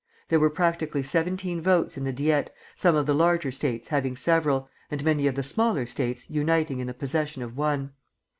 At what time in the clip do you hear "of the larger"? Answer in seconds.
2.95-3.51